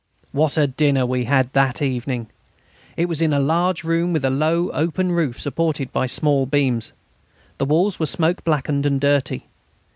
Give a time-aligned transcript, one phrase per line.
[0.31, 2.25] What a dinner we had that evening!
[2.97, 6.91] It was in a large room with a low open roof supported by small beams.
[7.59, 9.45] The walls were smoke blackened and dirty.